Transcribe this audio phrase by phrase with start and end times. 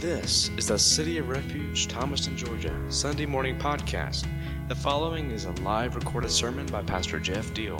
[0.00, 4.26] This is the City of Refuge, Thomaston, Georgia, Sunday morning podcast.
[4.66, 7.76] The following is a live recorded sermon by Pastor Jeff Deal.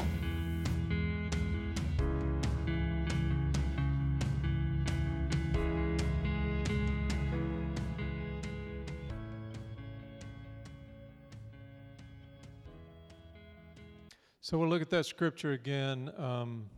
[14.42, 16.68] So we'll look at that scripture again um,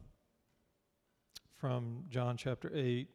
[1.56, 3.08] from John chapter 8.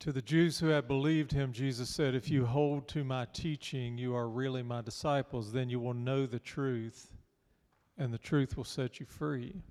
[0.00, 3.98] To the Jews who had believed him, Jesus said, If you hold to my teaching,
[3.98, 5.52] you are really my disciples.
[5.52, 7.12] Then you will know the truth,
[7.98, 9.62] and the truth will set you free.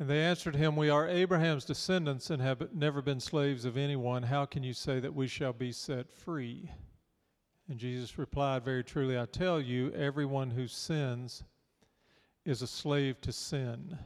[0.00, 4.24] And they answered him, We are Abraham's descendants and have never been slaves of anyone.
[4.24, 6.72] How can you say that we shall be set free?
[7.68, 11.44] And Jesus replied, Very truly, I tell you, everyone who sins
[12.44, 13.96] is a slave to sin.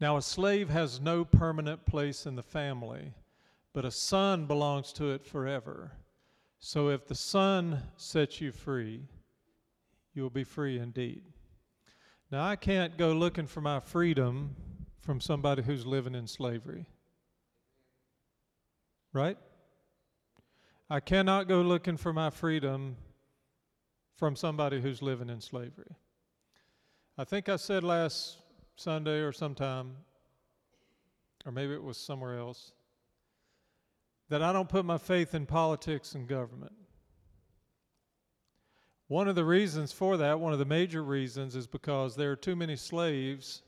[0.00, 3.14] Now, a slave has no permanent place in the family,
[3.72, 5.92] but a son belongs to it forever.
[6.58, 9.02] So if the son sets you free,
[10.12, 11.22] you will be free indeed.
[12.30, 14.54] Now, I can't go looking for my freedom
[15.00, 16.86] from somebody who's living in slavery.
[19.12, 19.38] Right?
[20.90, 22.96] I cannot go looking for my freedom
[24.14, 25.96] from somebody who's living in slavery.
[27.16, 28.38] I think I said last
[28.76, 29.96] Sunday or sometime,
[31.44, 32.72] or maybe it was somewhere else,
[34.28, 36.72] that I don't put my faith in politics and government.
[39.08, 42.36] One of the reasons for that, one of the major reasons, is because there are
[42.36, 43.62] too many slaves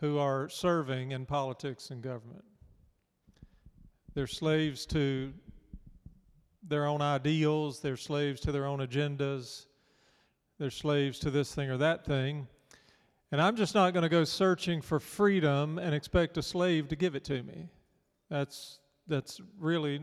[0.00, 2.44] who are serving in politics and government.
[4.14, 5.32] They're slaves to
[6.62, 9.66] their own ideals, they're slaves to their own agendas,
[10.58, 12.48] they're slaves to this thing or that thing.
[13.32, 16.96] And I'm just not going to go searching for freedom and expect a slave to
[16.96, 17.70] give it to me.
[18.28, 20.02] That's, that's really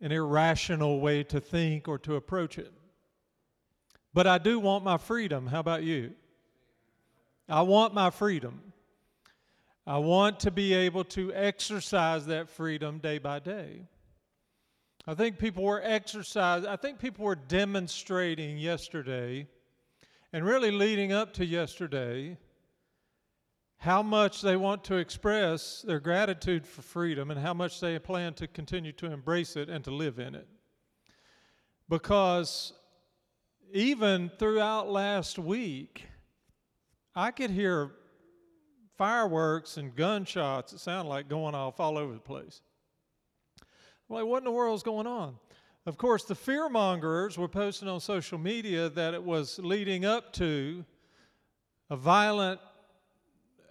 [0.00, 2.72] an irrational way to think or to approach it.
[4.14, 5.46] But I do want my freedom.
[5.46, 6.12] How about you?
[7.50, 8.72] I want my freedom.
[9.86, 13.82] I want to be able to exercise that freedom day by day.
[15.06, 19.48] I think people were exercising, I think people were demonstrating yesterday
[20.32, 22.36] and really leading up to yesterday
[23.78, 28.34] how much they want to express their gratitude for freedom and how much they plan
[28.34, 30.48] to continue to embrace it and to live in it.
[31.88, 32.72] Because
[33.72, 36.06] even throughout last week,
[37.14, 37.92] I could hear
[38.96, 42.62] fireworks and gunshots, it sounded like going off all over the place.
[44.08, 45.36] I'm like, what in the world is going on?
[45.86, 50.32] Of course, the fear mongers were posting on social media that it was leading up
[50.32, 50.84] to
[51.90, 52.58] a violent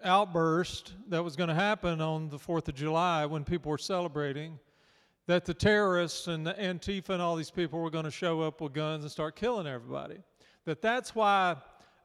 [0.02, 4.58] outburst that was going to happen on the 4th of July when people were celebrating,
[5.28, 8.62] that the terrorists and the Antifa and all these people were going to show up
[8.62, 10.16] with guns and start killing everybody.
[10.64, 11.58] That that's why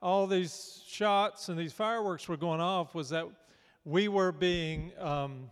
[0.03, 3.29] all these shots and these fireworks were going off was that
[3.85, 5.49] we were being um,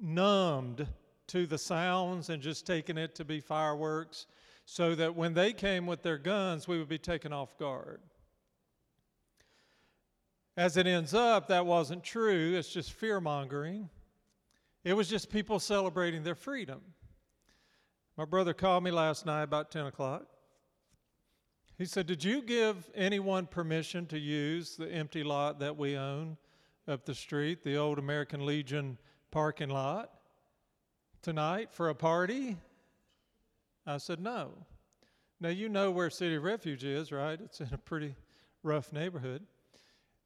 [0.00, 0.88] numbed
[1.28, 4.26] to the sounds and just taking it to be fireworks
[4.66, 8.00] so that when they came with their guns, we would be taken off guard.
[10.56, 12.54] As it ends up, that wasn't true.
[12.56, 13.90] It's just fear mongering.
[14.84, 16.80] It was just people celebrating their freedom.
[18.16, 20.26] My brother called me last night about 10 o'clock.
[21.76, 26.36] He said, Did you give anyone permission to use the empty lot that we own
[26.86, 28.98] up the street, the old American Legion
[29.32, 30.10] parking lot?
[31.24, 32.58] Tonight for a party?
[33.86, 34.50] I said, No.
[35.40, 37.40] Now, you know where City Refuge is, right?
[37.40, 38.14] It's in a pretty
[38.62, 39.42] rough neighborhood.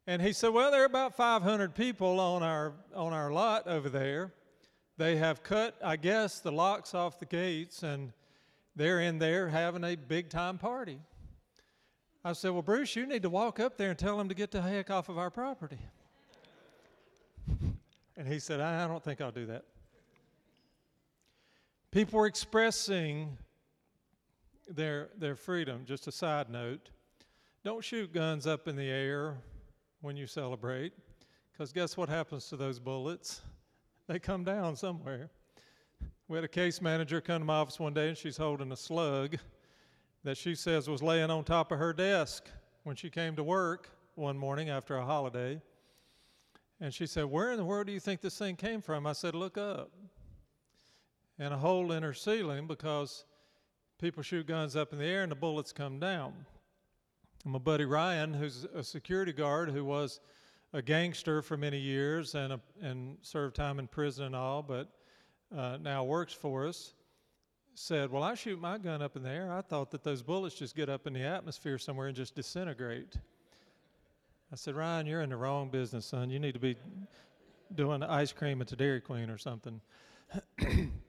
[0.06, 3.88] And he said, Well, there are about 500 people on our, on our lot over
[3.88, 4.32] there.
[4.96, 8.12] They have cut, I guess, the locks off the gates, and
[8.74, 10.98] they're in there having a big time party.
[12.24, 14.50] I said, Well, Bruce, you need to walk up there and tell them to get
[14.50, 15.78] the heck off of our property.
[18.16, 19.64] and he said, I don't think I'll do that.
[21.90, 23.38] People were expressing
[24.68, 25.84] their, their freedom.
[25.86, 26.90] Just a side note
[27.64, 29.36] don't shoot guns up in the air
[30.00, 30.92] when you celebrate,
[31.52, 33.42] because guess what happens to those bullets?
[34.06, 35.30] They come down somewhere.
[36.28, 38.76] We had a case manager come to my office one day and she's holding a
[38.76, 39.36] slug
[40.24, 42.48] that she says was laying on top of her desk
[42.84, 45.60] when she came to work one morning after a holiday.
[46.80, 49.06] And she said, Where in the world do you think this thing came from?
[49.06, 49.90] I said, Look up
[51.38, 53.24] and a hole in her ceiling because
[54.00, 56.32] people shoot guns up in the air and the bullets come down.
[57.44, 60.20] my buddy Ryan, who's a security guard who was
[60.72, 64.92] a gangster for many years and, a, and served time in prison and all, but
[65.56, 66.92] uh, now works for us,
[67.74, 69.52] said, Well, I shoot my gun up in the air.
[69.52, 73.16] I thought that those bullets just get up in the atmosphere somewhere and just disintegrate.
[74.52, 76.30] I said, Ryan, you're in the wrong business, son.
[76.30, 76.76] You need to be
[77.74, 79.80] doing ice cream at the Dairy Queen or something.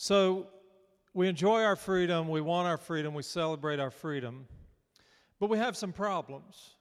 [0.00, 0.46] so
[1.12, 4.46] we enjoy our freedom, we want our freedom, we celebrate our freedom,
[5.40, 6.76] but we have some problems.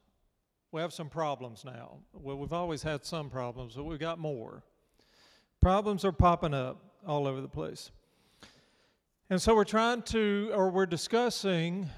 [0.71, 1.97] We have some problems now.
[2.13, 4.61] Well, we've always had some problems, but we've got more.
[5.59, 6.77] Problems are popping up
[7.07, 7.89] all over the place.
[9.31, 11.89] And so we're trying to, or we're discussing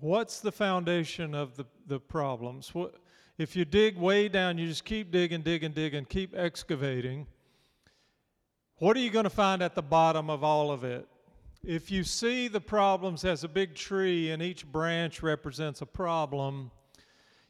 [0.00, 2.74] what's the foundation of the, the problems.
[2.74, 2.94] What,
[3.36, 7.26] if you dig way down, you just keep digging, digging, digging, keep excavating.
[8.78, 11.08] What are you going to find at the bottom of all of it?
[11.64, 16.70] If you see the problems as a big tree and each branch represents a problem,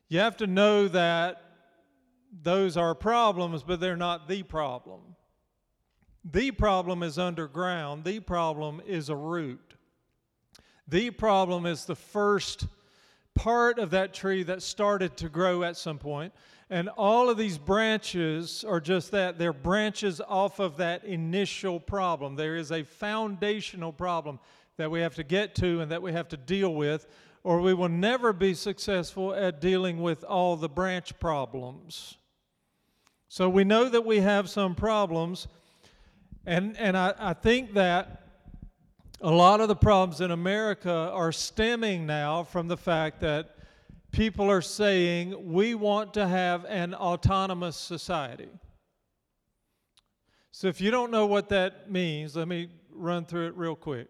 [0.09, 1.43] you have to know that
[2.43, 5.01] those are problems, but they're not the problem.
[6.25, 9.75] The problem is underground, the problem is a root.
[10.87, 12.69] The problem is the first
[13.35, 16.33] part of that tree that started to grow at some point.
[16.69, 19.39] And all of these branches are just that.
[19.39, 22.35] They're branches off of that initial problem.
[22.35, 24.41] There is a foundational problem
[24.77, 27.07] that we have to get to and that we have to deal with,
[27.45, 32.17] or we will never be successful at dealing with all the branch problems.
[33.29, 35.49] So we know that we have some problems,
[36.45, 38.23] and, and I, I think that
[39.21, 43.56] a lot of the problems in America are stemming now from the fact that
[44.17, 48.49] people are saying we want to have an autonomous society.
[50.53, 54.09] So, if you don't know what that means, let me run through it real quick.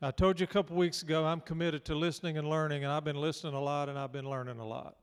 [0.00, 3.02] I told you a couple weeks ago I'm committed to listening and learning, and I've
[3.02, 4.94] been listening a lot and I've been learning a lot.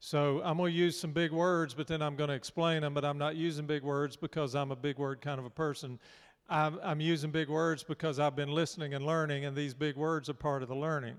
[0.00, 2.94] So, I'm going to use some big words, but then I'm going to explain them,
[2.94, 6.00] but I'm not using big words because I'm a big word kind of a person.
[6.48, 10.34] I'm, using big words because I've been listening and learning, and these big words are
[10.34, 11.16] part of the learning.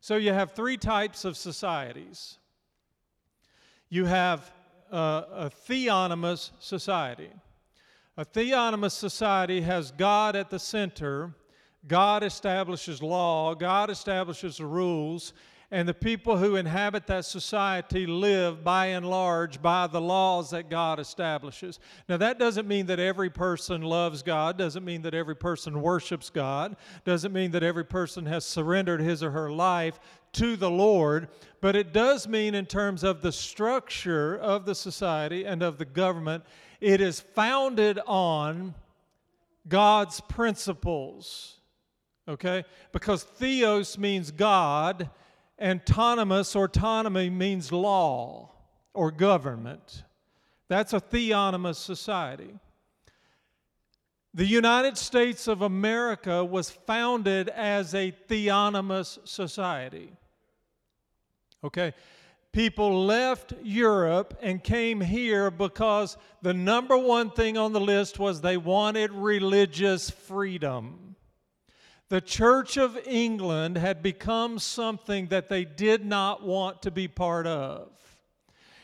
[0.00, 2.38] So you have three types of societies.
[3.90, 4.50] You have
[4.90, 7.30] uh, a theonomous society.
[8.16, 11.34] A theonomous society has God at the center.
[11.86, 15.32] God establishes law, God establishes the rules,
[15.72, 20.68] and the people who inhabit that society live by and large by the laws that
[20.68, 21.78] God establishes.
[22.08, 26.28] Now, that doesn't mean that every person loves God, doesn't mean that every person worships
[26.28, 30.00] God, doesn't mean that every person has surrendered his or her life
[30.32, 31.28] to the Lord,
[31.60, 35.84] but it does mean, in terms of the structure of the society and of the
[35.84, 36.44] government,
[36.80, 38.74] it is founded on
[39.68, 41.58] God's principles.
[42.26, 42.64] Okay?
[42.92, 45.10] Because theos means God
[45.62, 48.50] Autonomous autonomy means law
[48.94, 50.04] or government.
[50.68, 52.54] That's a theonomous society.
[54.32, 60.12] The United States of America was founded as a theonomous society.
[61.64, 61.92] Okay?
[62.52, 68.40] People left Europe and came here because the number one thing on the list was
[68.40, 71.09] they wanted religious freedom.
[72.10, 77.46] The Church of England had become something that they did not want to be part
[77.46, 77.88] of.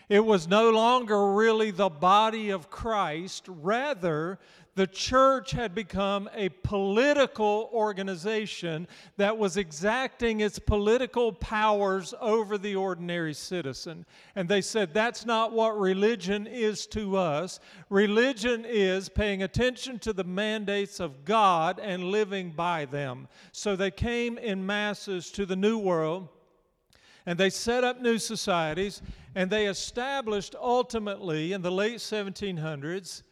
[0.09, 3.43] It was no longer really the body of Christ.
[3.49, 4.39] Rather,
[4.77, 12.77] the church had become a political organization that was exacting its political powers over the
[12.77, 14.05] ordinary citizen.
[14.35, 17.59] And they said, that's not what religion is to us.
[17.89, 23.29] Religion is paying attention to the mandates of God and living by them.
[23.53, 26.29] So they came in masses to the New World
[27.25, 29.01] and they set up new societies
[29.35, 33.23] and they established ultimately in the late 1700s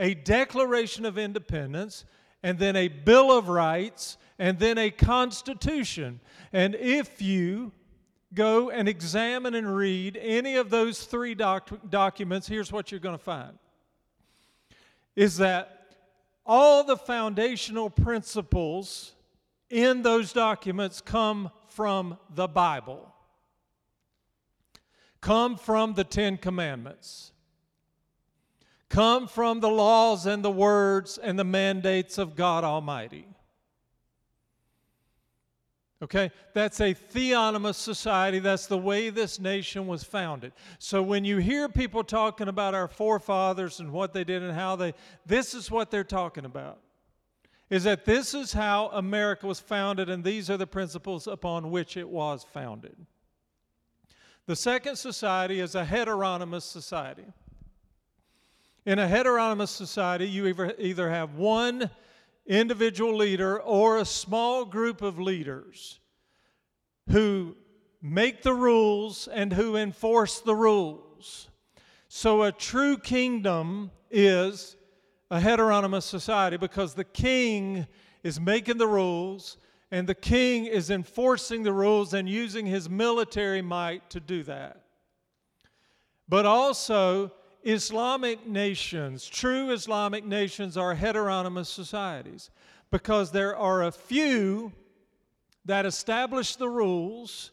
[0.00, 2.06] a Declaration of Independence,
[2.42, 6.20] and then a Bill of Rights, and then a Constitution.
[6.52, 7.70] And if you
[8.32, 13.16] go and examine and read any of those three doc- documents, here's what you're going
[13.18, 13.58] to find
[15.16, 15.96] is that
[16.46, 19.12] all the foundational principles
[19.68, 23.12] in those documents come from the Bible,
[25.20, 27.32] come from the Ten Commandments
[28.90, 33.26] come from the laws and the words and the mandates of God Almighty.
[36.02, 38.38] Okay, that's a theonomous society.
[38.38, 40.52] That's the way this nation was founded.
[40.78, 44.76] So when you hear people talking about our forefathers and what they did and how
[44.76, 44.94] they,
[45.26, 46.80] this is what they're talking about.
[47.68, 51.96] is that this is how America was founded, and these are the principles upon which
[51.96, 52.96] it was founded.
[54.46, 57.26] The second society is a heteronomous society.
[58.86, 60.46] In a heteronomous society, you
[60.78, 61.90] either have one
[62.46, 66.00] individual leader or a small group of leaders
[67.10, 67.56] who
[68.00, 71.48] make the rules and who enforce the rules.
[72.08, 74.76] So a true kingdom is
[75.30, 77.86] a heteronomous society because the king
[78.22, 79.58] is making the rules
[79.90, 84.84] and the king is enforcing the rules and using his military might to do that.
[86.28, 92.50] But also, Islamic nations, true Islamic nations, are heteronomous societies
[92.90, 94.72] because there are a few
[95.64, 97.50] that establish the rules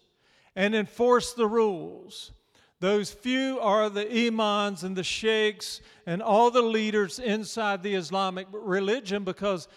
[0.56, 2.32] and enforce the rules.
[2.80, 8.48] Those few are the imams and the sheikhs and all the leaders inside the Islamic
[8.52, 9.68] religion because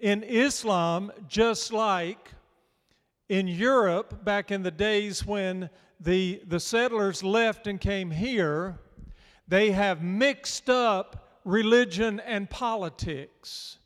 [0.00, 2.32] in Islam, just like
[3.28, 8.78] in Europe back in the days when the, the settlers left and came here,
[9.48, 13.78] they have mixed up religion and politics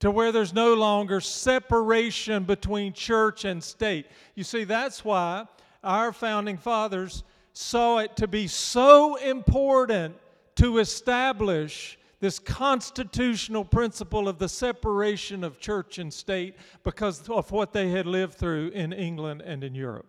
[0.00, 4.06] to where there's no longer separation between church and state.
[4.34, 5.46] You see, that's why
[5.84, 10.16] our founding fathers saw it to be so important
[10.56, 17.72] to establish this constitutional principle of the separation of church and state because of what
[17.72, 20.06] they had lived through in England and in Europe.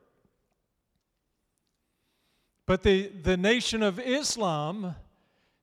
[2.70, 4.94] But the, the nation of Islam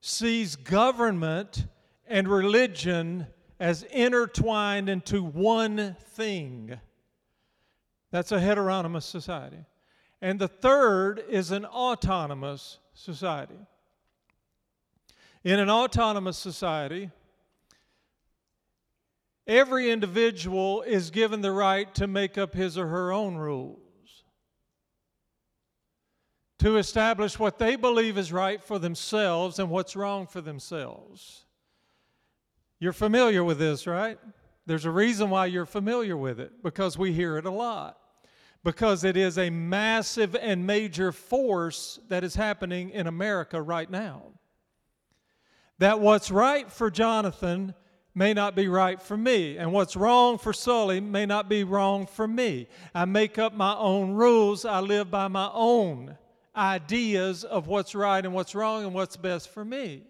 [0.01, 1.65] sees government
[2.05, 3.27] and religion
[3.61, 6.77] as intertwined into one thing.
[8.11, 9.63] That's a heteronomous society.
[10.21, 13.55] And the third is an autonomous society.
[15.45, 17.09] In an autonomous society,
[19.47, 23.86] every individual is given the right to make up his or her own rules,
[26.67, 31.45] to establish what they believe is right for themselves and what's wrong for themselves.
[32.77, 34.19] You're familiar with this, right?
[34.65, 37.97] There's a reason why you're familiar with it, because we hear it a lot
[38.63, 44.23] because it is a massive and major force that is happening in America right now.
[45.77, 47.75] That what's right for Jonathan
[48.13, 52.07] may not be right for me, and what's wrong for Sully may not be wrong
[52.07, 52.67] for me.
[52.93, 56.17] I make up my own rules, I live by my own
[56.57, 60.03] ideas of what's right and what's wrong and what's best for me.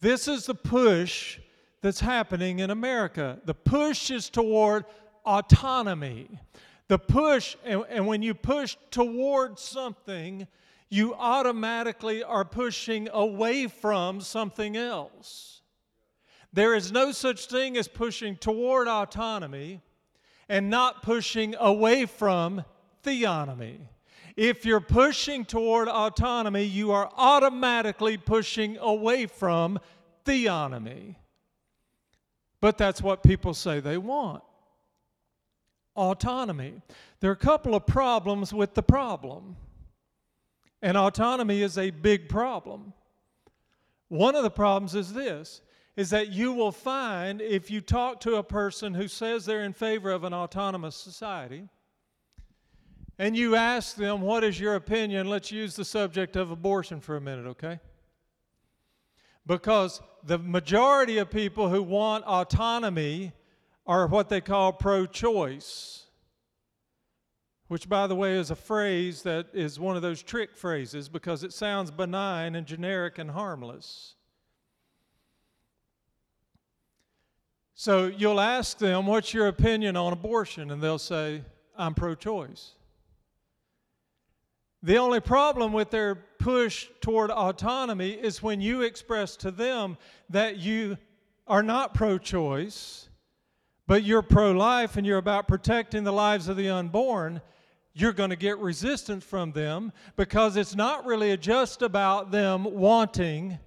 [0.00, 1.38] This is the push
[1.80, 3.38] that's happening in America.
[3.44, 4.84] The push is toward
[5.24, 6.28] autonomy.
[6.88, 10.46] The push, and, and when you push toward something,
[10.90, 15.62] you automatically are pushing away from something else.
[16.52, 19.80] There is no such thing as pushing toward autonomy
[20.48, 22.64] and not pushing away from
[23.02, 23.78] theonomy.
[24.36, 29.78] If you're pushing toward autonomy, you are automatically pushing away from
[30.24, 31.16] theonomy.
[32.60, 34.42] But that's what people say they want
[35.96, 36.82] autonomy.
[37.20, 39.56] There are a couple of problems with the problem,
[40.82, 42.92] and autonomy is a big problem.
[44.08, 45.60] One of the problems is this
[45.96, 49.72] is that you will find if you talk to a person who says they're in
[49.72, 51.68] favor of an autonomous society
[53.18, 55.28] and you ask them, What is your opinion?
[55.28, 57.80] Let's use the subject of abortion for a minute, okay?
[59.46, 63.32] Because the majority of people who want autonomy
[63.86, 66.06] are what they call pro choice,
[67.68, 71.44] which, by the way, is a phrase that is one of those trick phrases because
[71.44, 74.14] it sounds benign and generic and harmless.
[77.74, 80.70] So you'll ask them, What's your opinion on abortion?
[80.70, 81.42] And they'll say,
[81.76, 82.72] I'm pro choice.
[84.84, 89.96] The only problem with their push toward autonomy is when you express to them
[90.28, 90.98] that you
[91.46, 93.08] are not pro choice
[93.86, 97.40] but you're pro life and you're about protecting the lives of the unborn,
[97.94, 103.58] you're going to get resistance from them because it's not really just about them wanting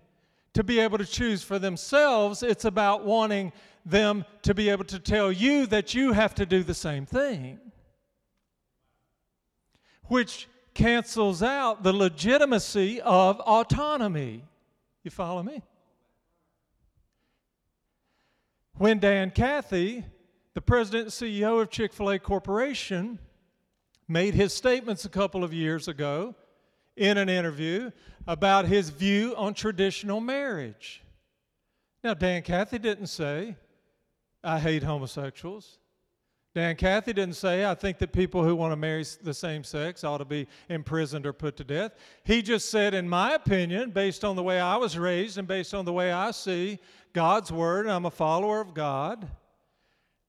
[0.54, 3.52] to be able to choose for themselves, it's about wanting
[3.86, 7.60] them to be able to tell you that you have to do the same thing.
[10.06, 10.48] Which
[10.78, 14.44] cancels out the legitimacy of autonomy.
[15.04, 15.64] You follow me?
[18.76, 20.06] When Dan Cathy,
[20.54, 23.18] the president and CEO of Chick fil A Corporation,
[24.08, 26.36] made his statements a couple of years ago
[26.96, 27.90] in an interview
[28.28, 31.02] about his view on traditional marriage.
[32.04, 33.56] Now, Dan Cathy didn't say,
[34.44, 35.80] I hate homosexuals.
[36.58, 40.04] Dan Cathy didn't say, I think that people who want to marry the same sex
[40.04, 41.92] ought to be imprisoned or put to death.
[42.24, 45.76] He just said, in my opinion, based on the way I was raised and based
[45.76, 46.80] on the way I see
[47.14, 49.30] God's Word, and I'm a follower of God,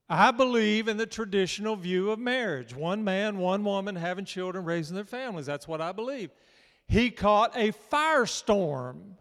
[0.06, 4.96] I believe in the traditional view of marriage one man, one woman having children, raising
[4.96, 5.46] their families.
[5.46, 6.28] That's what I believe.
[6.86, 9.14] He caught a firestorm,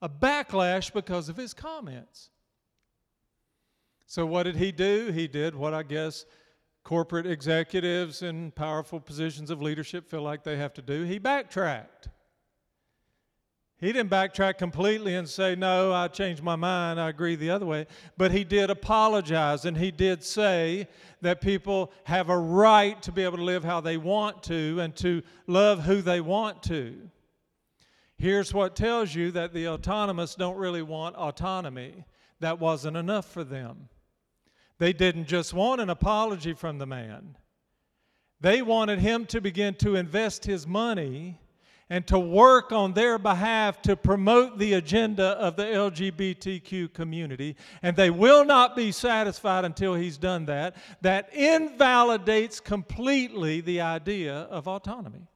[0.00, 2.30] a backlash because of his comments.
[4.06, 5.10] So, what did he do?
[5.12, 6.24] He did what I guess
[6.84, 11.04] corporate executives in powerful positions of leadership feel like they have to do.
[11.04, 12.08] He backtracked.
[13.78, 17.66] He didn't backtrack completely and say, No, I changed my mind, I agree the other
[17.66, 17.86] way.
[18.16, 20.88] But he did apologize and he did say
[21.22, 24.94] that people have a right to be able to live how they want to and
[24.96, 26.96] to love who they want to.
[28.16, 32.04] Here's what tells you that the autonomous don't really want autonomy.
[32.40, 33.88] That wasn't enough for them.
[34.78, 37.36] They didn't just want an apology from the man,
[38.40, 41.38] they wanted him to begin to invest his money
[41.90, 47.56] and to work on their behalf to promote the agenda of the LGBTQ community.
[47.82, 50.76] And they will not be satisfied until he's done that.
[51.02, 55.28] That invalidates completely the idea of autonomy.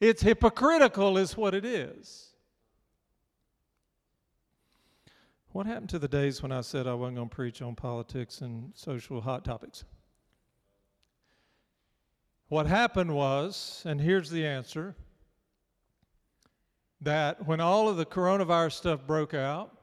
[0.00, 2.25] It's hypocritical, is what it is.
[5.56, 8.42] What happened to the days when I said I wasn't going to preach on politics
[8.42, 9.84] and social hot topics?
[12.48, 14.94] What happened was, and here's the answer,
[17.00, 19.74] that when all of the coronavirus stuff broke out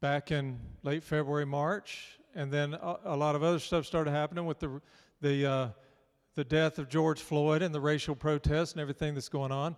[0.00, 4.46] back in late February, March, and then a, a lot of other stuff started happening
[4.46, 4.80] with the,
[5.20, 5.68] the, uh,
[6.34, 9.76] the death of George Floyd and the racial protests and everything that's going on,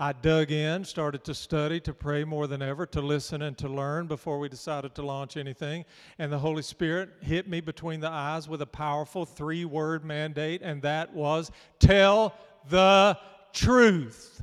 [0.00, 3.68] I dug in, started to study, to pray more than ever, to listen and to
[3.68, 5.84] learn before we decided to launch anything.
[6.20, 10.62] And the Holy Spirit hit me between the eyes with a powerful three word mandate,
[10.62, 12.32] and that was tell
[12.70, 13.18] the
[13.52, 14.40] truth.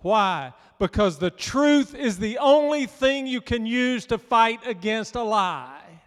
[0.00, 0.52] Why?
[0.78, 6.02] Because the truth is the only thing you can use to fight against a lie.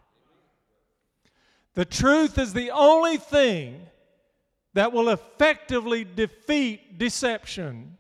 [1.74, 3.82] The truth is the only thing
[4.76, 7.98] that will effectively defeat deception.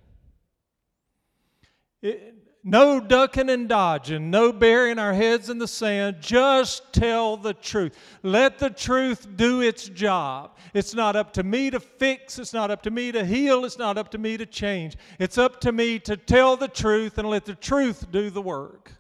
[2.01, 6.17] It, no ducking and dodging, no burying our heads in the sand.
[6.19, 7.97] Just tell the truth.
[8.23, 10.57] Let the truth do its job.
[10.73, 13.77] It's not up to me to fix, it's not up to me to heal, it's
[13.77, 14.97] not up to me to change.
[15.17, 18.91] It's up to me to tell the truth and let the truth do the work.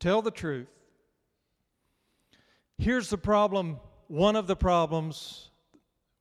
[0.00, 0.66] Tell the truth.
[2.78, 5.50] Here's the problem one of the problems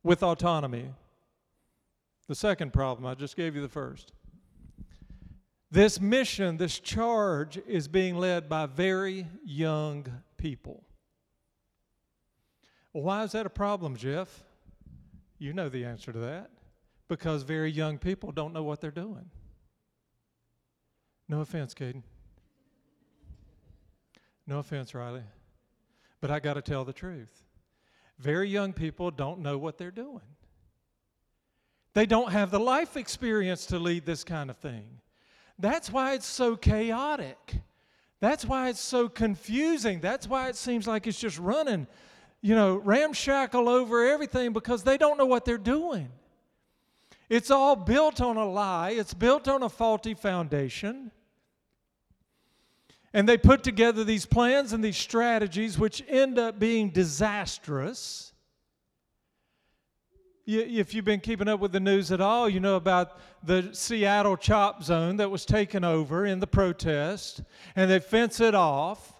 [0.04, 0.89] with autonomy.
[2.28, 4.13] The second problem, I just gave you the first.
[5.74, 10.06] This mission, this charge, is being led by very young
[10.38, 10.84] people.
[12.94, 14.44] Well, why is that a problem, Jeff?
[15.40, 16.52] You know the answer to that.
[17.08, 19.32] Because very young people don't know what they're doing.
[21.28, 22.04] No offense, Caden.
[24.46, 25.24] No offense, Riley.
[26.22, 27.46] But I got to tell the truth.
[28.20, 30.22] Very young people don't know what they're doing.
[31.96, 35.00] They don't have the life experience to lead this kind of thing.
[35.63, 37.54] That's why it's so chaotic.
[38.19, 40.02] That's why it's so confusing.
[40.02, 41.88] That's why it seems like it's just running,
[42.41, 46.10] you know, ramshackle over everything because they don't know what they're doing.
[47.30, 51.12] It's all built on a lie, it's built on a faulty foundation.
[53.13, 58.33] And they put together these plans and these strategies which end up being disastrous
[60.46, 64.36] if you've been keeping up with the news at all, you know about the Seattle
[64.36, 67.42] chop zone that was taken over in the protest,
[67.76, 69.14] and they fence it off.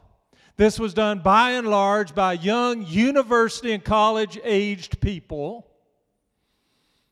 [0.58, 5.68] This was done by and large by young university and college aged people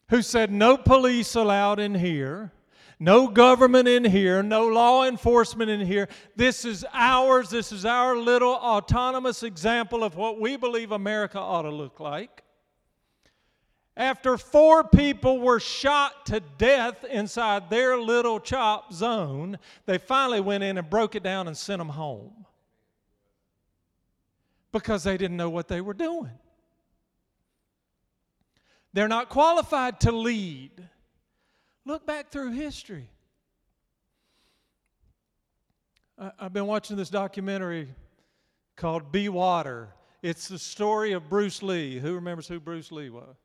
[0.10, 2.52] who said, No police allowed in here,
[3.00, 6.08] no government in here, no law enforcement in here.
[6.36, 7.50] This is ours.
[7.50, 12.44] This is our little autonomous example of what we believe America ought to look like.
[13.98, 20.64] After four people were shot to death inside their little chop zone, they finally went
[20.64, 22.46] in and broke it down and sent them home
[24.72, 26.32] because they didn't know what they were doing.
[28.94, 30.72] They're not qualified to lead.
[31.86, 33.10] Look back through history.
[36.40, 37.90] I've been watching this documentary
[38.76, 39.90] called Be Water.
[40.22, 41.98] It's the story of Bruce Lee.
[42.00, 43.36] Who remembers who Bruce Lee was?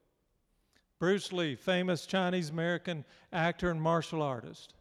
[0.98, 4.74] Bruce Lee, famous Chinese American actor and martial artist.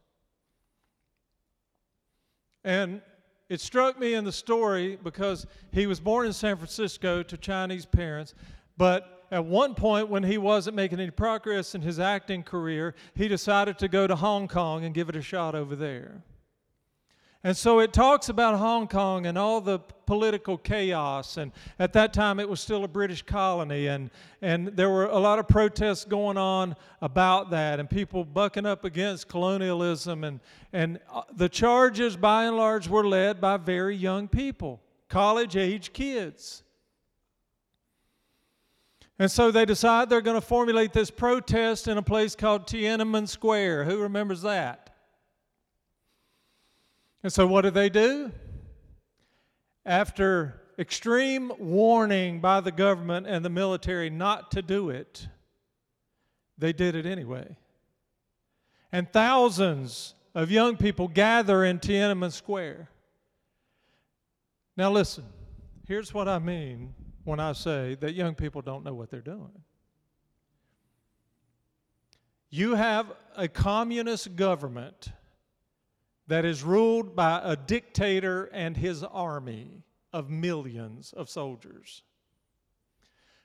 [2.63, 3.01] And
[3.49, 7.86] it struck me in the story because he was born in San Francisco to Chinese
[7.86, 8.34] parents,
[8.78, 13.28] but at one point when he wasn't making any progress in his acting career, he
[13.28, 16.23] decided to go to Hong Kong and give it a shot over there.
[17.45, 19.77] And so it talks about Hong Kong and all the
[20.08, 21.38] political chaos.
[21.38, 23.86] And at that time, it was still a British colony.
[23.86, 24.10] And,
[24.41, 28.84] and there were a lot of protests going on about that and people bucking up
[28.84, 30.23] against colonialism.
[30.23, 30.39] And,
[30.73, 35.93] and uh, the charges, by and large, were led by very young people, college age
[35.93, 36.63] kids.
[39.19, 43.29] And so they decide they're going to formulate this protest in a place called Tiananmen
[43.29, 43.84] Square.
[43.84, 44.85] Who remembers that?
[47.25, 48.31] And so, what did they do?
[49.83, 55.27] After extreme warning by the government and the military not to do it,
[56.59, 57.57] they did it anyway.
[58.91, 62.89] And thousands of young people gather in Tiananmen Square.
[64.77, 65.23] Now, listen,
[65.88, 69.63] here's what I mean when I say that young people don't know what they're doing.
[72.51, 75.09] You have a communist government
[76.27, 82.03] that is ruled by a dictator and his army of millions of soldiers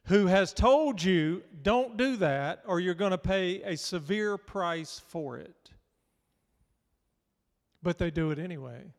[0.04, 5.00] who has told you, don't do that or you're going to pay a severe price
[5.08, 5.70] for it.
[7.82, 8.92] But they do it anyway.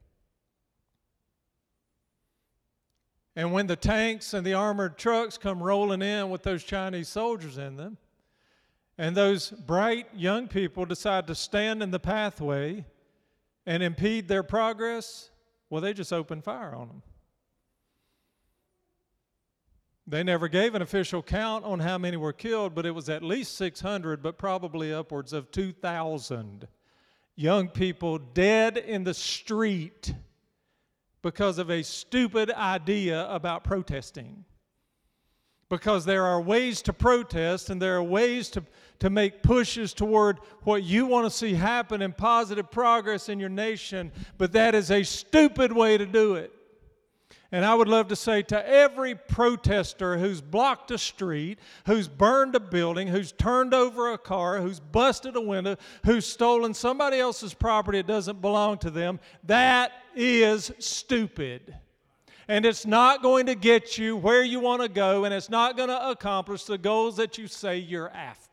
[3.35, 7.57] And when the tanks and the armored trucks come rolling in with those Chinese soldiers
[7.57, 7.97] in them,
[8.97, 12.85] and those bright young people decide to stand in the pathway
[13.65, 15.29] and impede their progress,
[15.69, 17.03] well, they just opened fire on them.
[20.07, 23.23] They never gave an official count on how many were killed, but it was at
[23.23, 26.67] least 600, but probably upwards of 2,000
[27.35, 30.13] young people dead in the street
[31.21, 34.43] because of a stupid idea about protesting
[35.71, 38.61] because there are ways to protest and there are ways to,
[39.01, 43.49] to make pushes toward what you want to see happen in positive progress in your
[43.49, 46.53] nation, but that is a stupid way to do it.
[47.51, 52.55] And I would love to say to every protester who's blocked a street, who's burned
[52.55, 57.53] a building, who's turned over a car, who's busted a window, who's stolen somebody else's
[57.53, 61.75] property that doesn't belong to them, that is stupid
[62.51, 65.77] and it's not going to get you where you want to go, and it's not
[65.77, 68.50] going to accomplish the goals that you say you're after.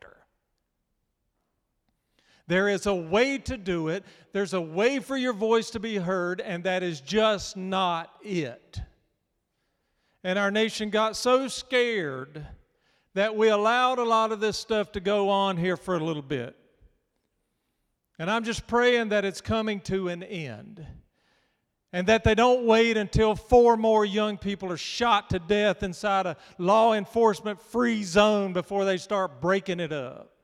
[2.49, 5.97] There is a way to do it, there's a way for your voice to be
[5.97, 8.81] heard, and that is just not it.
[10.23, 12.43] And our nation got so scared
[13.13, 16.23] that we allowed a lot of this stuff to go on here for a little
[16.23, 16.57] bit.
[18.17, 20.83] And I'm just praying that it's coming to an end
[21.93, 26.25] and that they don't wait until four more young people are shot to death inside
[26.25, 30.38] a law enforcement free zone before they start breaking it up.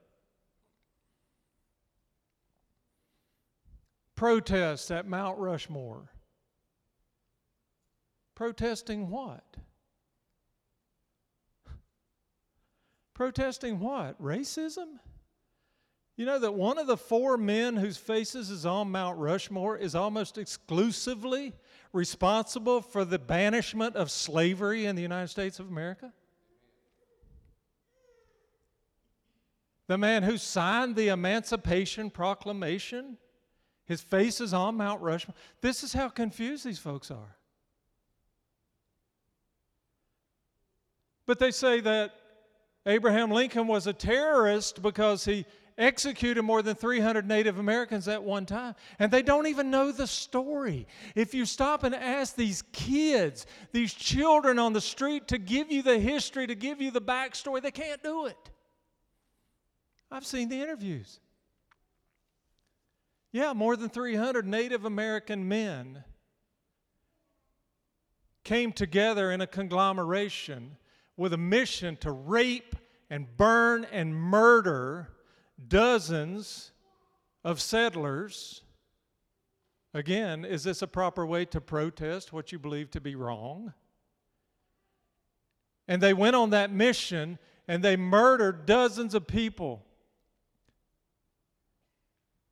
[4.16, 6.12] Protests at Mount Rushmore.
[8.36, 9.44] Protesting what?
[13.14, 14.22] Protesting what?
[14.22, 15.00] Racism?
[16.18, 19.96] You know that one of the four men whose faces is on Mount Rushmore is
[19.96, 21.54] almost exclusively
[21.92, 26.14] responsible for the banishment of slavery in the United States of America?
[29.88, 33.18] The man who signed the Emancipation Proclamation,
[33.86, 35.36] his face is on Mount Rushmore.
[35.62, 37.38] This is how confused these folks are.
[41.26, 42.14] But they say that
[42.86, 45.46] Abraham Lincoln was a terrorist because he
[45.78, 50.08] executed more than 300 Native Americans at one time, and they don't even know the
[50.08, 50.88] story.
[51.16, 55.82] If you stop and ask these kids, these children on the street to give you
[55.82, 58.38] the history, to give you the backstory, they can't do it.
[60.12, 61.20] I've seen the interviews.
[63.36, 66.06] Yeah, more than 300 Native American men
[68.46, 70.78] came together in a conglomeration
[71.18, 72.78] with a mission to rape
[73.10, 75.10] and burn and murder
[75.68, 76.72] dozens
[77.44, 78.62] of settlers.
[79.94, 83.74] Again, is this a proper way to protest what you believe to be wrong?
[85.90, 89.86] And they went on that mission and they murdered dozens of people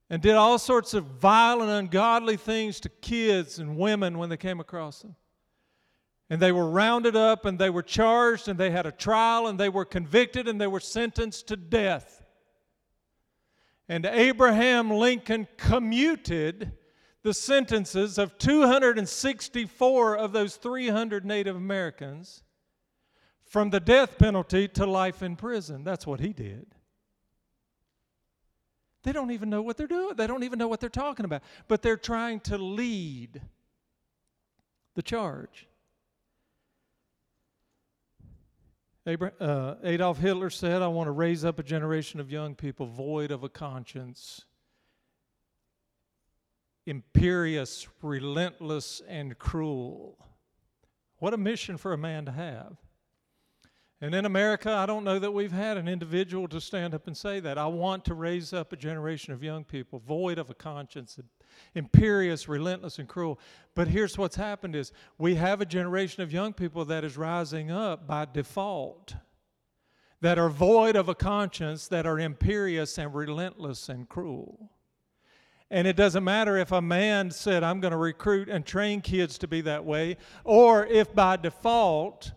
[0.10, 4.38] and did all sorts of vile and ungodly things to kids and women when they
[4.38, 5.16] came across them.
[6.30, 9.60] And they were rounded up and they were charged and they had a trial and
[9.60, 12.24] they were convicted and they were sentenced to death.
[13.88, 16.72] And Abraham Lincoln commuted
[17.24, 22.44] the sentences of 264 of those 300 Native Americans
[23.46, 25.84] from the death penalty to life in prison.
[25.84, 26.68] That's what he did.
[29.04, 30.16] They don't even know what they're doing.
[30.16, 31.44] They don't even know what they're talking about.
[31.68, 33.42] But they're trying to lead
[34.96, 35.68] the charge.
[39.06, 43.32] Uh, Adolf Hitler said, I want to raise up a generation of young people void
[43.32, 44.46] of a conscience,
[46.86, 50.18] imperious, relentless, and cruel.
[51.18, 52.78] What a mission for a man to have.
[54.04, 57.16] And in America, I don't know that we've had an individual to stand up and
[57.16, 57.58] say that.
[57.58, 61.18] I want to raise up a generation of young people void of a conscience,
[61.74, 63.40] imperious, relentless, and cruel.
[63.76, 67.72] But here's what's happened is we have a generation of young people that is rising
[67.72, 69.16] up by default,
[70.20, 74.70] that are void of a conscience, that are imperious and relentless and cruel.
[75.72, 79.38] And it doesn't matter if a man said, I'm going to recruit and train kids
[79.38, 82.34] to be that way, or if by default,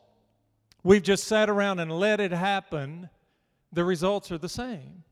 [0.86, 3.10] we've just sat around and let it happen,
[3.72, 5.02] the results are the same.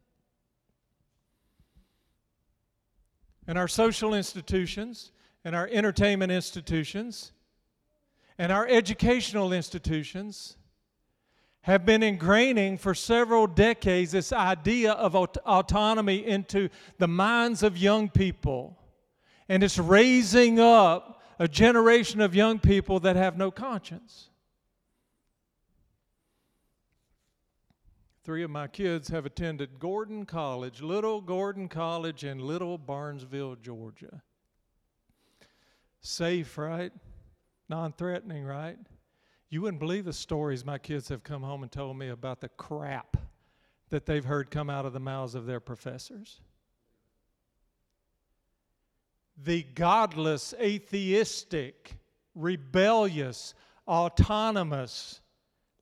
[3.49, 5.11] And our social institutions,
[5.45, 7.33] and our entertainment institutions,
[8.39, 10.57] and our educational institutions
[11.63, 17.77] have been ingraining for several decades this idea of aut- autonomy into the minds of
[17.77, 18.79] young people.
[19.49, 24.31] And it's raising up a generation of young people that have no conscience.
[28.25, 34.23] Three of my kids have attended Gordon College, Little Gordon College in Little Barnesville, Georgia.
[36.01, 36.91] Safe, right?
[37.69, 38.79] Non threatening, right?
[39.51, 42.49] You wouldn't believe the stories my kids have come home and told me about the
[42.49, 43.19] crap
[43.91, 46.41] that they've heard come out of the mouths of their professors.
[49.37, 51.99] The godless, atheistic,
[52.35, 53.53] rebellious,
[53.87, 55.21] autonomous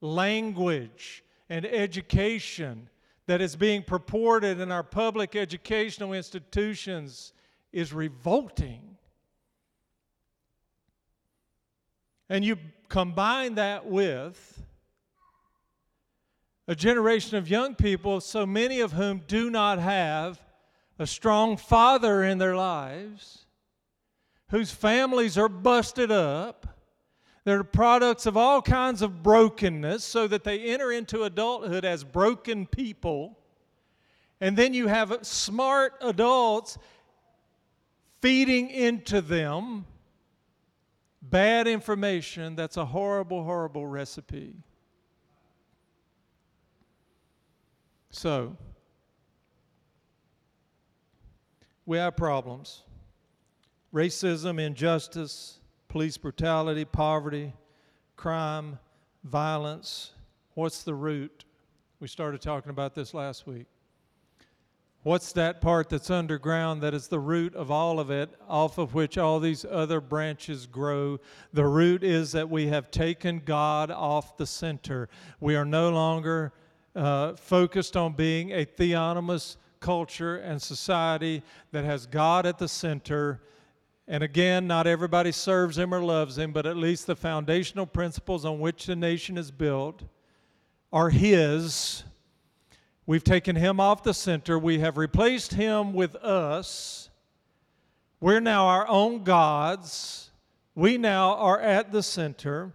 [0.00, 2.88] language and education
[3.26, 7.34] that is being purported in our public educational institutions
[7.74, 8.96] is revolting.
[12.30, 12.56] And you
[12.88, 14.62] combine that with
[16.66, 20.40] a generation of young people, so many of whom do not have
[20.98, 23.44] a strong father in their lives,
[24.48, 26.71] whose families are busted up,
[27.44, 32.66] they're products of all kinds of brokenness so that they enter into adulthood as broken
[32.66, 33.38] people.
[34.40, 36.78] And then you have smart adults
[38.20, 39.86] feeding into them
[41.20, 44.54] bad information that's a horrible, horrible recipe.
[48.10, 48.56] So,
[51.86, 52.82] we have problems
[53.92, 55.58] racism, injustice,
[55.92, 57.52] police brutality, poverty,
[58.16, 58.78] crime,
[59.24, 60.12] violence.
[60.54, 61.44] What's the root?
[62.00, 63.66] We started talking about this last week.
[65.02, 68.94] What's that part that's underground that is the root of all of it, off of
[68.94, 71.20] which all these other branches grow?
[71.52, 75.10] The root is that we have taken God off the center.
[75.40, 76.54] We are no longer
[76.96, 83.42] uh, focused on being a theonomous culture and society that has God at the center
[84.08, 88.44] and again, not everybody serves him or loves him, but at least the foundational principles
[88.44, 90.02] on which the nation is built
[90.92, 92.04] are his.
[93.06, 94.58] We've taken him off the center.
[94.58, 97.10] We have replaced him with us.
[98.20, 100.30] We're now our own gods.
[100.74, 102.72] We now are at the center.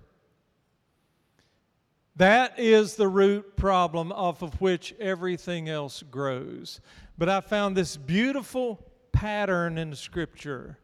[2.16, 6.82] That is the root problem off of which everything else grows.
[7.18, 10.78] But I found this beautiful pattern in scripture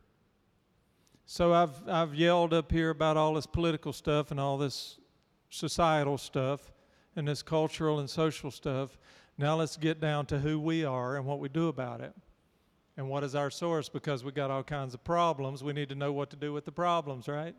[1.25, 4.99] so I've, I've yelled up here about all this political stuff and all this
[5.49, 6.71] societal stuff
[7.15, 8.97] and this cultural and social stuff.
[9.37, 12.13] Now let's get down to who we are and what we do about it.
[12.97, 13.89] And what is our source?
[13.89, 15.63] Because we got all kinds of problems.
[15.63, 17.55] We need to know what to do with the problems, right?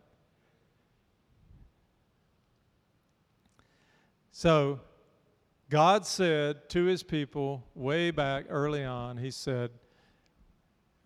[4.31, 4.81] So,
[5.71, 9.71] God said to his people way back early on, He said,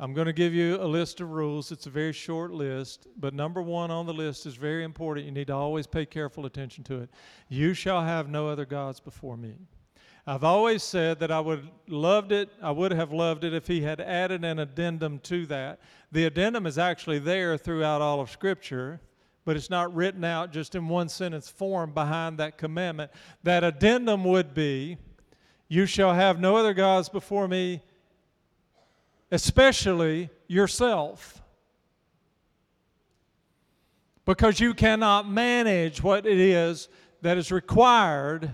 [0.00, 1.72] I'm going to give you a list of rules.
[1.72, 5.26] It's a very short list, but number one on the list is very important.
[5.26, 7.10] You need to always pay careful attention to it.
[7.48, 9.54] You shall have no other gods before me.
[10.24, 12.50] I've always said that I would loved it.
[12.62, 15.80] I would have loved it if he had added an addendum to that.
[16.12, 19.00] The addendum is actually there throughout all of Scripture,
[19.44, 23.10] but it's not written out just in one sentence form behind that commandment.
[23.42, 24.98] That addendum would be,
[25.66, 27.82] "You shall have no other gods before me."
[29.30, 31.42] Especially yourself.
[34.28, 36.90] because you cannot manage what it is
[37.22, 38.50] that is required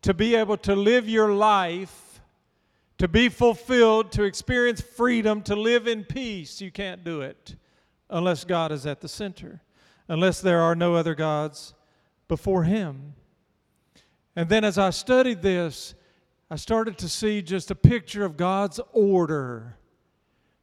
[0.00, 2.20] to be able to live your life,
[2.96, 6.60] to be fulfilled, to experience freedom, to live in peace.
[6.60, 7.56] You can't do it
[8.08, 9.60] unless God is at the center,
[10.06, 11.74] unless there are no other gods
[12.28, 13.14] before Him.
[14.36, 15.96] And then as I studied this,
[16.48, 19.76] I started to see just a picture of God's order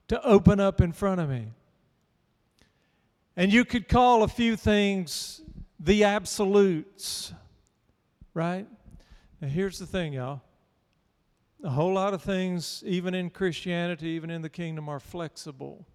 [0.07, 1.47] to open up in front of me.
[3.35, 5.41] And you could call a few things
[5.79, 7.33] the absolutes,
[8.33, 8.67] right?
[9.41, 10.41] Now, here's the thing, y'all.
[11.63, 15.85] A whole lot of things, even in Christianity, even in the kingdom, are flexible.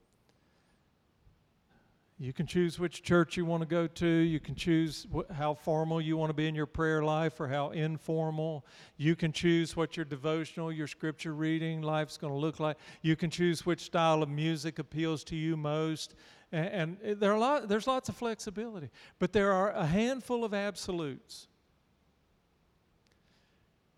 [2.21, 4.07] You can choose which church you want to go to.
[4.07, 7.47] You can choose wh- how formal you want to be in your prayer life or
[7.47, 8.67] how informal.
[8.97, 12.77] You can choose what your devotional, your scripture reading life's going to look like.
[13.03, 16.17] You can choose which style of music appeals to you most.
[16.51, 20.53] And, and there are lot, there's lots of flexibility, but there are a handful of
[20.53, 21.47] absolutes.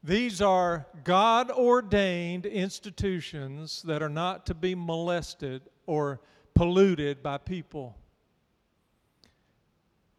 [0.03, 6.21] These are God ordained institutions that are not to be molested or
[6.55, 7.97] polluted by people.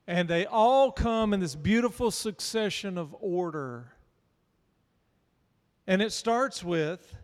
[0.08, 3.94] And they all come in this beautiful succession of order.
[5.88, 7.16] And it starts with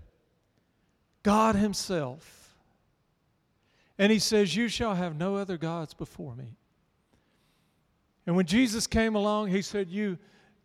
[1.23, 2.55] God Himself.
[3.97, 6.57] And He says, You shall have no other gods before me.
[8.25, 10.17] And when Jesus came along, He said, You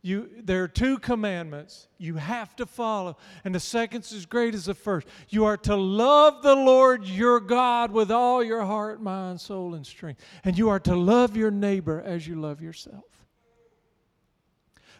[0.04, 4.64] you, there are two commandments you have to follow, and the second's as great as
[4.64, 5.06] the first.
[5.28, 9.86] You are to love the Lord your God with all your heart, mind, soul, and
[9.86, 10.20] strength.
[10.42, 13.04] And you are to love your neighbor as you love yourself.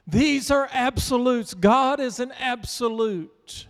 [0.06, 1.52] These are absolutes.
[1.52, 3.66] God is an absolute.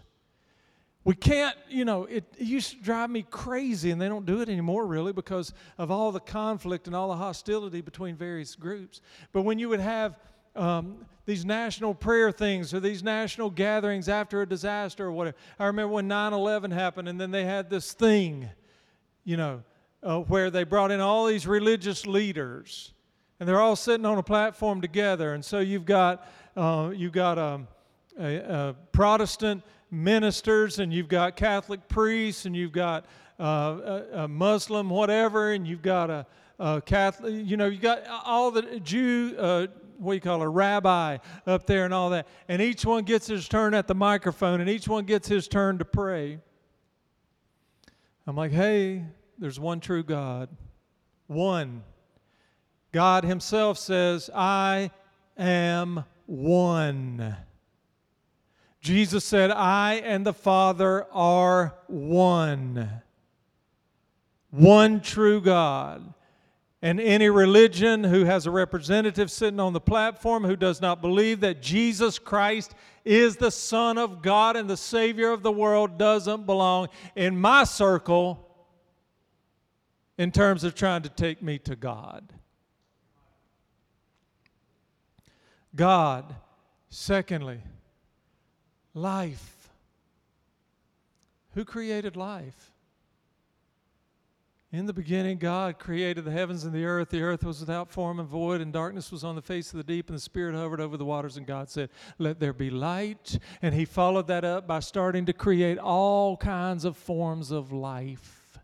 [1.05, 4.41] We can't, you know, it, it, used to drive me crazy, and they don't do
[4.43, 9.01] it anymore really because of all the conflict and all the hostility between various groups.
[9.33, 10.17] But when you would have
[10.57, 15.37] um, these national prayer things or these national gatherings after a disaster or whatever.
[15.59, 18.49] I remember when 9 11 happened, and then they had this thing,
[19.25, 19.63] you know,
[20.03, 22.93] uh, where they brought in all these religious leaders,
[23.39, 25.35] and they're all sitting on a platform together.
[25.35, 27.69] And so you've got, uh, you've got um,
[28.19, 33.05] a, a Protestant ministers, and you've got Catholic priests, and you've got
[33.39, 36.27] uh, a, a, Muslim, whatever, and you've got a,
[36.59, 39.67] a Catholic, you know, you've got all the Jew, uh,
[40.03, 42.27] what you call a rabbi up there and all that.
[42.49, 45.79] And each one gets his turn at the microphone and each one gets his turn
[45.79, 46.39] to pray.
[48.27, 49.05] I'm like, hey,
[49.39, 50.49] there's one true God.
[51.27, 51.83] One.
[52.93, 54.91] God Himself says, I
[55.37, 57.37] am one.
[58.81, 62.91] Jesus said, I and the Father are one.
[64.51, 66.13] One true God.
[66.85, 71.39] And any religion who has a representative sitting on the platform who does not believe
[71.41, 76.45] that Jesus Christ is the Son of God and the Savior of the world doesn't
[76.45, 78.49] belong in my circle
[80.19, 82.33] in terms of trying to take me to God.
[85.75, 86.35] God,
[86.91, 87.61] secondly,
[88.93, 89.71] life.
[91.55, 92.72] Who created life?
[94.73, 97.11] In the beginning, God created the heavens and the earth.
[97.11, 99.85] The earth was without form and void, and darkness was on the face of the
[99.85, 101.37] deep, and the Spirit hovered over the waters.
[101.37, 103.39] And God said, Let there be light.
[103.61, 108.59] And He followed that up by starting to create all kinds of forms of life.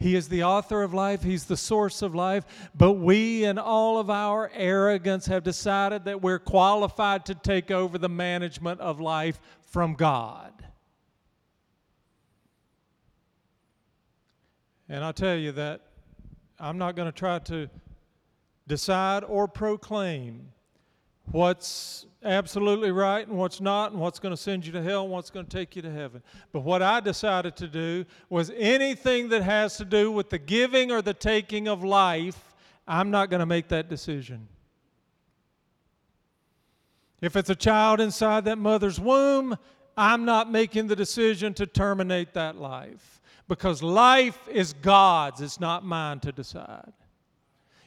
[0.00, 2.44] He is the author of life, He's the source of life.
[2.74, 7.98] But we, in all of our arrogance, have decided that we're qualified to take over
[7.98, 10.61] the management of life from God.
[14.92, 15.80] And I tell you that
[16.60, 17.70] I'm not going to try to
[18.68, 20.48] decide or proclaim
[21.30, 25.10] what's absolutely right and what's not, and what's going to send you to hell and
[25.10, 26.22] what's going to take you to heaven.
[26.52, 30.92] But what I decided to do was anything that has to do with the giving
[30.92, 32.52] or the taking of life,
[32.86, 34.46] I'm not going to make that decision.
[37.22, 39.56] If it's a child inside that mother's womb,
[39.96, 43.11] I'm not making the decision to terminate that life
[43.52, 46.94] because life is God's, it's not mine to decide.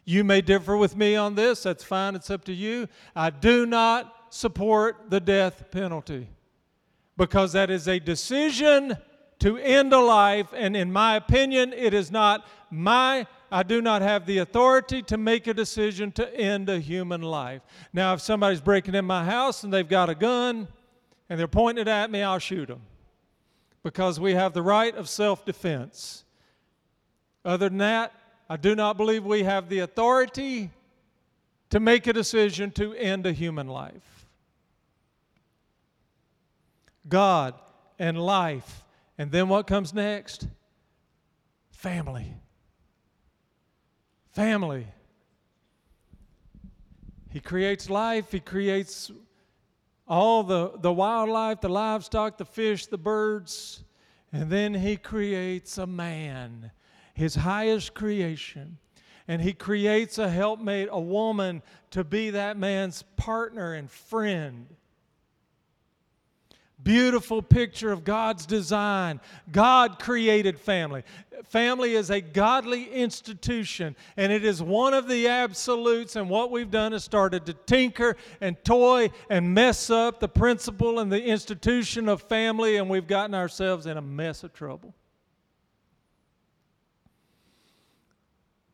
[0.03, 2.88] You may differ with me on this, that's fine, it's up to you.
[3.16, 6.30] I do not support the death penalty
[7.18, 8.95] because that is a decision
[9.39, 14.03] to end a life, and in my opinion, it is not my I do not
[14.03, 17.63] have the authority to make a decision to end a human life.
[17.91, 20.68] Now, if somebody's breaking in my house and they've got a gun
[21.28, 22.82] and they're pointing it at me, I'll shoot them
[23.86, 26.23] because we have the right of self defense.
[27.45, 28.11] Other than that,
[28.49, 30.71] I do not believe we have the authority
[31.69, 34.25] to make a decision to end a human life.
[37.07, 37.53] God
[37.99, 38.83] and life.
[39.19, 40.47] And then what comes next?
[41.69, 42.33] Family.
[44.31, 44.88] Family.
[47.29, 49.11] He creates life, He creates
[50.08, 53.84] all the, the wildlife, the livestock, the fish, the birds,
[54.32, 56.72] and then He creates a man,
[57.14, 58.78] His highest creation.
[59.28, 64.68] And He creates a helpmate, a woman, to be that man's partner and friend
[66.86, 69.19] beautiful picture of God's design.
[69.51, 71.03] God created family.
[71.49, 76.15] Family is a godly institution, and it is one of the absolutes.
[76.15, 80.99] And what we've done is started to tinker and toy and mess up the principle
[80.99, 84.93] and the institution of family, and we've gotten ourselves in a mess of trouble.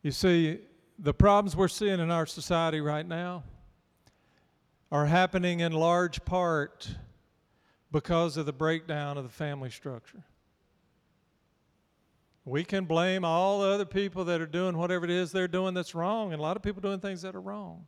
[0.03, 0.59] You see,
[0.99, 3.43] the problems we're seeing in our society right now
[4.91, 6.89] are happening in large part
[7.91, 10.23] because of the breakdown of the family structure.
[12.45, 15.73] We can blame all the other people that are doing whatever it is they're doing
[15.73, 17.85] that's wrong, and a lot of people doing things that are wrong.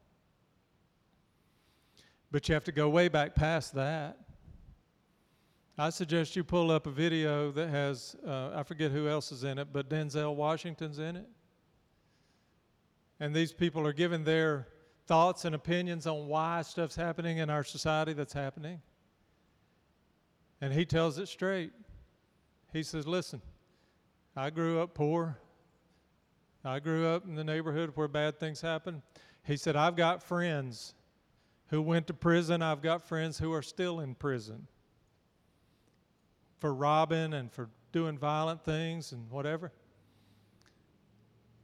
[2.31, 4.17] But you have to go way back past that.
[5.77, 9.43] I suggest you pull up a video that has, uh, I forget who else is
[9.43, 11.27] in it, but Denzel Washington's in it.
[13.19, 14.67] And these people are giving their
[15.07, 18.81] thoughts and opinions on why stuff's happening in our society that's happening.
[20.63, 21.73] And he tells it straight.
[22.71, 23.41] He says, Listen,
[24.33, 25.37] I grew up poor.
[26.63, 29.01] I grew up in the neighborhood where bad things happen.
[29.43, 30.95] He said, I've got friends
[31.67, 32.61] who went to prison.
[32.61, 34.69] I've got friends who are still in prison
[36.59, 39.69] for robbing and for doing violent things and whatever.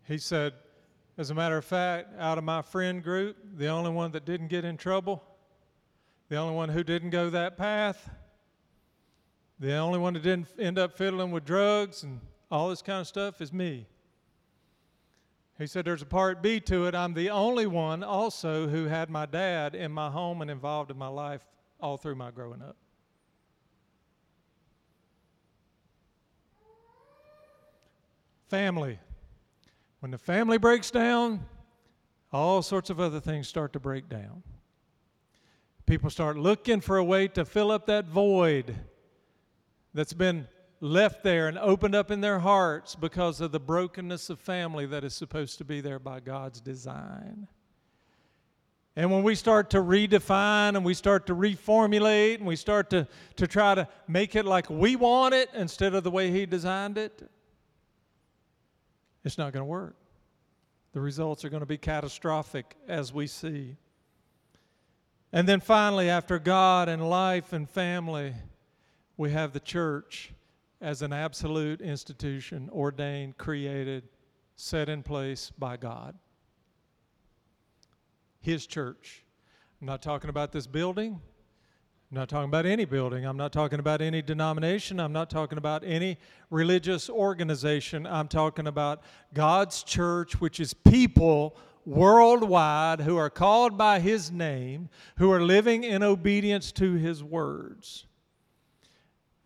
[0.09, 0.51] He said,
[1.17, 4.49] as a matter of fact, out of my friend group, the only one that didn't
[4.49, 5.23] get in trouble,
[6.27, 8.09] the only one who didn't go that path,
[9.59, 13.07] the only one that didn't end up fiddling with drugs and all this kind of
[13.07, 13.85] stuff is me.
[15.57, 16.95] He said, There's a part B to it.
[16.95, 20.97] I'm the only one also who had my dad in my home and involved in
[20.97, 21.41] my life
[21.81, 22.77] all through my growing up.
[28.47, 28.97] Family.
[29.99, 31.45] When the family breaks down,
[32.31, 34.43] all sorts of other things start to break down.
[35.85, 38.77] People start looking for a way to fill up that void
[39.93, 40.47] that's been
[40.81, 45.03] left there and opened up in their hearts because of the brokenness of family that
[45.03, 47.47] is supposed to be there by God's design.
[48.95, 53.07] And when we start to redefine and we start to reformulate and we start to,
[53.37, 56.97] to try to make it like we want it instead of the way He designed
[56.97, 57.29] it,
[59.23, 59.95] it's not going to work.
[60.93, 63.77] The results are going to be catastrophic as we see.
[65.31, 68.33] And then finally, after God and life and family,
[69.19, 70.31] we have the church
[70.79, 74.07] as an absolute institution, ordained, created,
[74.55, 76.15] set in place by God.
[78.39, 79.25] His church.
[79.81, 81.19] I'm not talking about this building.
[82.09, 83.25] I'm not talking about any building.
[83.25, 85.01] I'm not talking about any denomination.
[85.01, 86.17] I'm not talking about any
[86.49, 88.07] religious organization.
[88.07, 89.01] I'm talking about
[89.33, 95.83] God's church, which is people worldwide who are called by His name, who are living
[95.83, 98.05] in obedience to His words.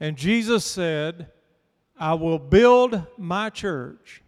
[0.04, 1.28] And Jesus said,
[1.98, 4.22] I will build my church,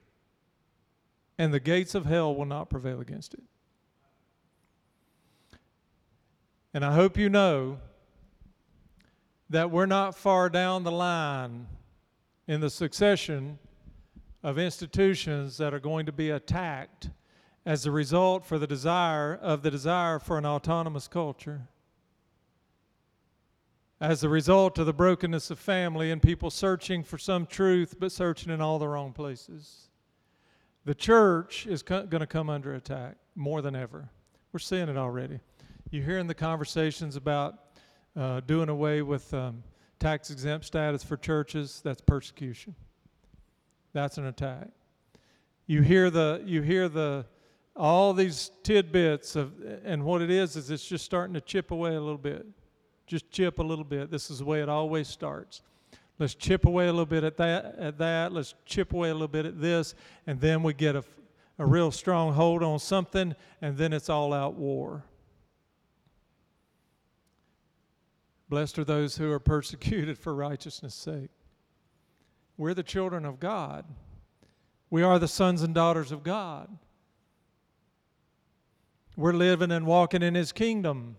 [1.38, 3.44] and the gates of hell will not prevail against it.
[6.74, 7.80] And I hope you know
[9.50, 11.68] that we're not far down the line
[12.48, 13.60] in the succession
[14.44, 17.10] of institutions that are going to be attacked
[17.66, 21.68] as a result for the desire of the desire for an autonomous culture
[24.02, 28.12] as a result of the brokenness of family and people searching for some truth but
[28.12, 29.90] searching in all the wrong places.
[30.84, 34.10] The church is co- going to come under attack more than ever.
[34.52, 35.40] We're seeing it already.
[35.90, 37.60] You're hearing the conversations about
[38.16, 39.64] uh, doing away with um,
[40.00, 41.82] tax exempt status for churches.
[41.84, 42.76] That's persecution.
[43.94, 44.68] That's an attack.
[45.68, 47.26] You hear the you hear the
[47.76, 51.96] all these tidbits of and what it is is it's just starting to chip away
[51.96, 52.46] a little bit
[53.08, 54.12] just chip a little bit.
[54.12, 55.62] This is the way it always starts.
[56.18, 58.32] Let's chip away a little bit at that, at that.
[58.32, 59.96] Let's chip away a little bit at this,
[60.26, 61.04] and then we get a,
[61.60, 65.04] a real strong hold on something, and then it's all out war.
[68.48, 71.32] Blessed are those who are persecuted for righteousness' sake.
[72.58, 73.86] We're the children of God.
[74.90, 76.70] We are the sons and daughters of God.
[79.18, 81.18] We're living and walking in His kingdom.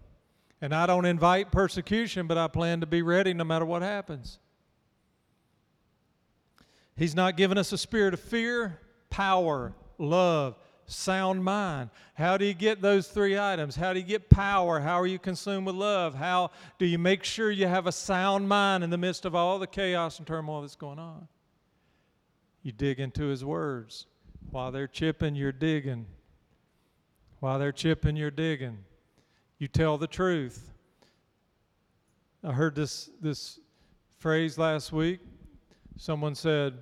[0.60, 4.38] And I don't invite persecution, but I plan to be ready no matter what happens.
[6.96, 8.80] He's not given us a spirit of fear,
[9.10, 11.90] power, love, sound mind.
[12.14, 13.76] How do you get those three items?
[13.76, 14.80] How do you get power?
[14.80, 16.14] How are you consumed with love?
[16.14, 19.58] How do you make sure you have a sound mind in the midst of all
[19.58, 21.28] the chaos and turmoil that's going on?
[22.62, 24.06] You dig into His words.
[24.50, 26.06] While they're chipping, you're digging.
[27.40, 28.78] While they're chipping, you're digging.
[29.58, 30.72] You tell the truth.
[32.44, 33.58] I heard this, this
[34.18, 35.20] phrase last week.
[35.96, 36.74] Someone said,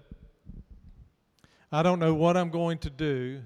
[1.70, 3.43] I don't know what I'm going to do,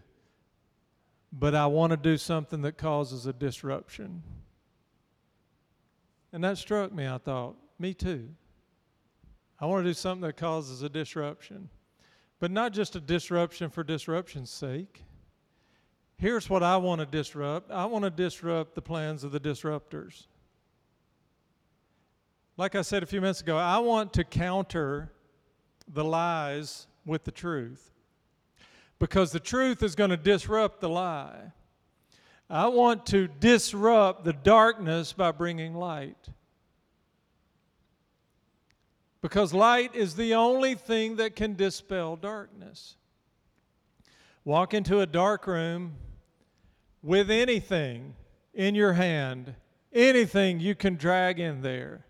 [1.31, 4.23] but I want to do something that causes a disruption.
[6.33, 7.07] And that struck me.
[7.07, 8.31] I thought, me too.
[9.61, 11.69] I want to do something that causes a disruption,
[12.41, 15.03] but not just a disruption for disruption's sake.
[16.19, 20.27] Here's what I want to disrupt I want to disrupt the plans of the disruptors.
[22.57, 25.13] Like I said a few minutes ago, I want to counter
[25.87, 27.93] the lies with the truth
[28.99, 31.53] because the truth is going to disrupt the lie.
[32.51, 36.29] I want to disrupt the darkness by bringing light.
[39.21, 42.97] Because light is the only thing that can dispel darkness.
[44.45, 45.95] Walk into a dark room
[47.03, 48.15] with anything
[48.55, 49.55] in your hand,
[49.93, 52.05] anything you can drag in there.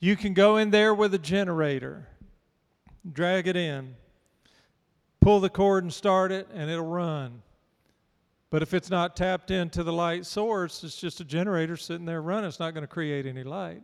[0.00, 2.06] You can go in there with a generator,
[3.12, 3.96] drag it in,
[5.20, 7.42] pull the cord and start it, and it'll run.
[8.50, 12.22] But if it's not tapped into the light source, it's just a generator sitting there
[12.22, 12.48] running.
[12.48, 13.82] It's not going to create any light.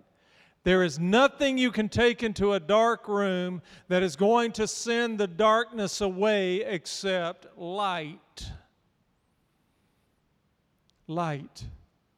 [0.62, 5.18] There is nothing you can take into a dark room that is going to send
[5.18, 8.50] the darkness away except light
[11.06, 11.64] light.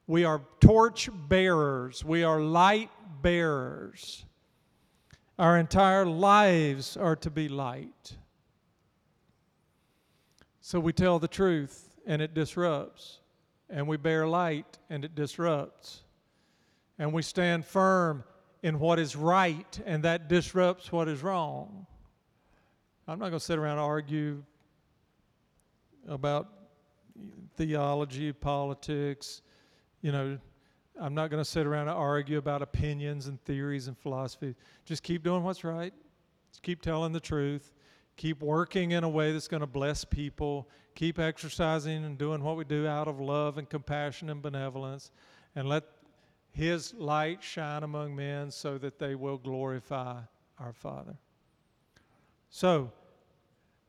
[0.07, 2.91] We are torch bearers, we are light
[3.23, 4.25] bearers.
[5.39, 8.17] Our entire lives are to be light.
[10.61, 13.19] So we tell the truth and it disrupts,
[13.69, 16.03] and we bear light and it disrupts,
[16.99, 18.25] and we stand firm
[18.63, 21.87] in what is right and that disrupts what is wrong.
[23.07, 24.43] I'm not going to sit around and argue
[26.09, 26.56] about
[27.57, 29.43] theology, politics.
[30.03, 30.39] You know,
[31.01, 34.55] I'm not going to sit around and argue about opinions and theories and philosophy.
[34.85, 35.93] Just keep doing what's right.
[36.51, 37.73] Just keep telling the truth.
[38.17, 40.69] Keep working in a way that's going to bless people.
[40.95, 45.11] Keep exercising and doing what we do out of love and compassion and benevolence.
[45.55, 45.85] And let
[46.53, 50.21] His light shine among men so that they will glorify
[50.59, 51.17] our Father.
[52.49, 52.91] So,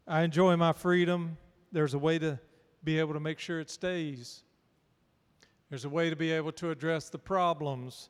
[0.06, 1.38] I enjoy my freedom.
[1.72, 2.40] There's a way to
[2.88, 4.44] be able to make sure it stays.
[5.70, 8.10] There's a way to be able to address the problems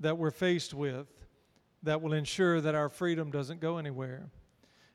[0.00, 1.08] that we're faced with
[1.82, 4.30] that will ensure that our freedom doesn't go anywhere.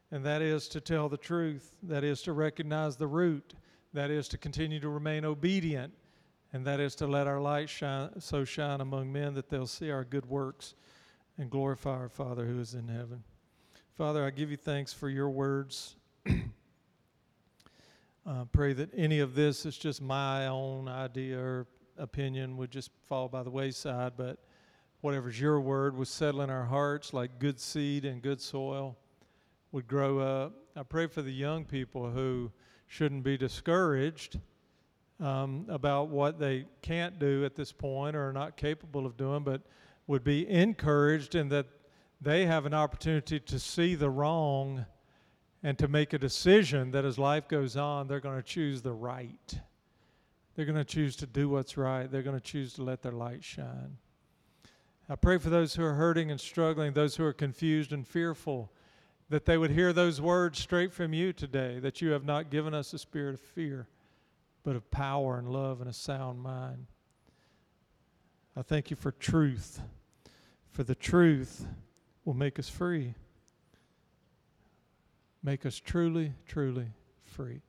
[0.10, 3.54] And that is to tell the truth, that is to recognize the root,
[3.94, 5.94] that is to continue to remain obedient,
[6.52, 9.92] and that is to let our light shine so shine among men that they'll see
[9.92, 10.74] our good works
[11.38, 13.24] and glorify our Father who is in heaven.
[13.96, 15.98] Father, I give you thanks for your words.
[18.26, 21.68] Uh, pray that any of this is just my own idea or
[21.98, 24.38] opinion would just fall by the wayside, but
[25.02, 28.96] whatever's your word would settle in our hearts like good seed and good soil
[29.74, 30.54] would grow up.
[30.74, 32.50] I pray for the young people who
[32.88, 34.40] shouldn't be discouraged
[35.20, 39.44] um, about what they can't do at this point or are not capable of doing,
[39.44, 39.64] but
[40.08, 41.66] would be encouraged in that
[42.22, 44.86] they have an opportunity to see the wrong
[45.64, 48.92] and to make a decision that as life goes on, they're going to choose the
[48.92, 49.60] right.
[50.56, 52.12] They're going to choose to do what's right.
[52.12, 53.98] They're going to choose to let their light shine.
[55.10, 58.72] I pray for those who are hurting and struggling, those who are confused and fearful,
[59.30, 62.74] that they would hear those words straight from you today that you have not given
[62.74, 63.88] us a spirit of fear,
[64.64, 66.88] but of power and love and a sound mind.
[68.56, 69.82] I thank you for truth,
[70.70, 71.66] for the truth
[72.26, 73.16] will make us free.
[75.44, 76.88] Make us truly, truly
[77.26, 77.62] free.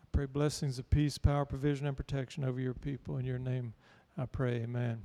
[0.00, 3.16] I pray blessings of peace, power, provision, and protection over your people.
[3.18, 3.74] In your name,
[4.16, 4.56] I pray.
[4.62, 5.00] Amen.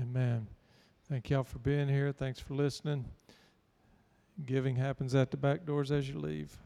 [0.00, 0.46] Amen.
[1.10, 2.12] Thank y'all for being here.
[2.12, 3.04] Thanks for listening.
[4.46, 6.56] Giving happens at the back doors as you leave.